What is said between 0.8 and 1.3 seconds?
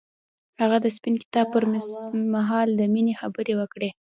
د سپین